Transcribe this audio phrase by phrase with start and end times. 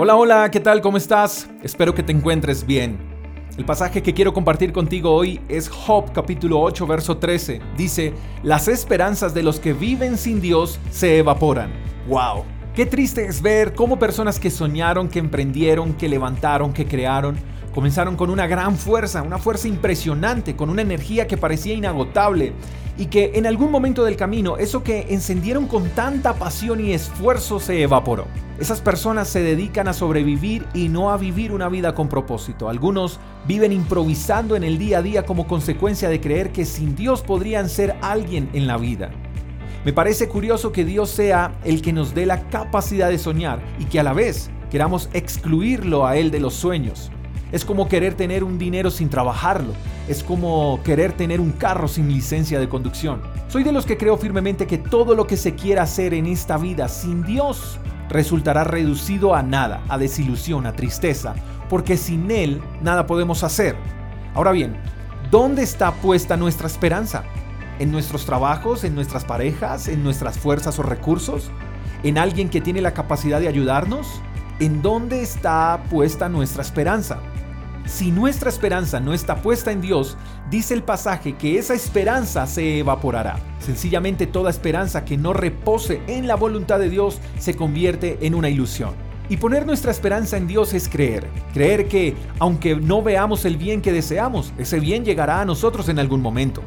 [0.00, 0.80] Hola, hola, ¿qué tal?
[0.80, 1.50] ¿Cómo estás?
[1.60, 2.98] Espero que te encuentres bien.
[3.56, 7.60] El pasaje que quiero compartir contigo hoy es Job capítulo 8 verso 13.
[7.76, 8.14] Dice,
[8.44, 11.72] las esperanzas de los que viven sin Dios se evaporan.
[12.06, 12.44] ¡Wow!
[12.76, 17.36] Qué triste es ver cómo personas que soñaron, que emprendieron, que levantaron, que crearon,
[17.74, 22.52] comenzaron con una gran fuerza, una fuerza impresionante, con una energía que parecía inagotable
[22.98, 27.60] y que en algún momento del camino eso que encendieron con tanta pasión y esfuerzo
[27.60, 28.26] se evaporó.
[28.58, 32.68] Esas personas se dedican a sobrevivir y no a vivir una vida con propósito.
[32.68, 37.22] Algunos viven improvisando en el día a día como consecuencia de creer que sin Dios
[37.22, 39.10] podrían ser alguien en la vida.
[39.84, 43.84] Me parece curioso que Dios sea el que nos dé la capacidad de soñar y
[43.84, 47.12] que a la vez queramos excluirlo a Él de los sueños.
[47.50, 49.72] Es como querer tener un dinero sin trabajarlo.
[50.06, 53.22] Es como querer tener un carro sin licencia de conducción.
[53.48, 56.58] Soy de los que creo firmemente que todo lo que se quiera hacer en esta
[56.58, 57.78] vida sin Dios
[58.10, 61.34] resultará reducido a nada, a desilusión, a tristeza,
[61.68, 63.76] porque sin Él nada podemos hacer.
[64.34, 64.76] Ahora bien,
[65.30, 67.24] ¿dónde está puesta nuestra esperanza?
[67.78, 71.50] ¿En nuestros trabajos, en nuestras parejas, en nuestras fuerzas o recursos?
[72.02, 74.20] ¿En alguien que tiene la capacidad de ayudarnos?
[74.60, 77.20] ¿En dónde está puesta nuestra esperanza?
[77.88, 80.18] Si nuestra esperanza no está puesta en Dios,
[80.50, 83.40] dice el pasaje que esa esperanza se evaporará.
[83.60, 88.50] Sencillamente toda esperanza que no repose en la voluntad de Dios se convierte en una
[88.50, 88.90] ilusión.
[89.30, 91.28] Y poner nuestra esperanza en Dios es creer.
[91.54, 95.98] Creer que, aunque no veamos el bien que deseamos, ese bien llegará a nosotros en
[95.98, 96.62] algún momento.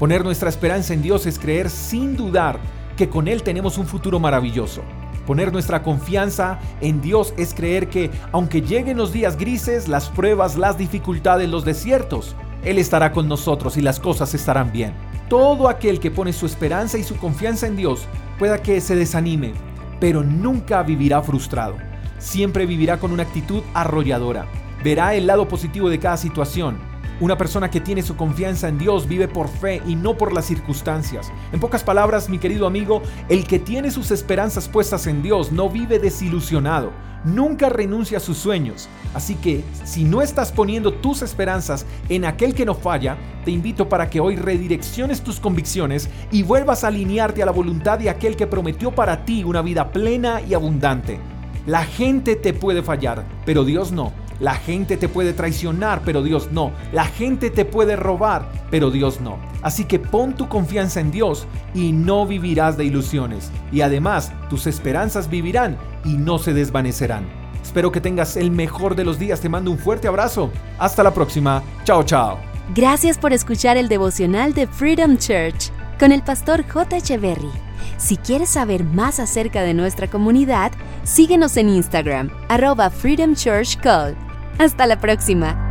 [0.00, 2.58] Poner nuestra esperanza en Dios es creer sin dudar
[2.96, 4.82] que con Él tenemos un futuro maravilloso.
[5.26, 10.56] Poner nuestra confianza en Dios es creer que, aunque lleguen los días grises, las pruebas,
[10.56, 14.94] las dificultades, los desiertos, Él estará con nosotros y las cosas estarán bien.
[15.28, 18.06] Todo aquel que pone su esperanza y su confianza en Dios
[18.38, 19.52] pueda que se desanime,
[19.98, 21.74] pero nunca vivirá frustrado.
[22.18, 24.46] Siempre vivirá con una actitud arrolladora.
[24.84, 26.78] Verá el lado positivo de cada situación
[27.20, 30.44] una persona que tiene su confianza en Dios vive por fe y no por las
[30.44, 31.32] circunstancias.
[31.52, 35.70] En pocas palabras, mi querido amigo, el que tiene sus esperanzas puestas en Dios no
[35.70, 36.92] vive desilusionado,
[37.24, 38.88] nunca renuncia a sus sueños.
[39.14, 43.88] Así que si no estás poniendo tus esperanzas en aquel que no falla, te invito
[43.88, 48.36] para que hoy redirecciones tus convicciones y vuelvas a alinearte a la voluntad de aquel
[48.36, 51.18] que prometió para ti una vida plena y abundante.
[51.66, 54.12] La gente te puede fallar, pero Dios no.
[54.40, 56.72] La gente te puede traicionar, pero Dios no.
[56.92, 59.38] La gente te puede robar, pero Dios no.
[59.62, 63.50] Así que pon tu confianza en Dios y no vivirás de ilusiones.
[63.72, 67.26] Y además, tus esperanzas vivirán y no se desvanecerán.
[67.62, 69.40] Espero que tengas el mejor de los días.
[69.40, 70.50] Te mando un fuerte abrazo.
[70.78, 71.62] Hasta la próxima.
[71.84, 72.38] Chao, chao.
[72.74, 76.96] Gracias por escuchar el devocional de Freedom Church con el pastor J.
[76.96, 77.50] Echeverry.
[77.96, 80.72] Si quieres saber más acerca de nuestra comunidad,
[81.04, 83.78] síguenos en Instagram, arroba Freedom Church
[84.58, 85.65] hasta la próxima.